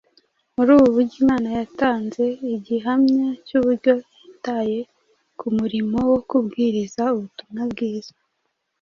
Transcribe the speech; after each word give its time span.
Muri 0.55 0.69
ubu 0.75 0.87
buryo 0.95 1.15
Imana 1.23 1.47
yatanze 1.57 2.23
igihamya 2.55 3.27
cy’uburyo 3.45 3.93
yitaye 4.21 4.79
ku 5.39 5.47
murimo 5.57 5.97
wo 6.11 6.19
kubwiriza 6.29 7.03
ubutumwa 7.15 7.63
bwiza 7.71 8.13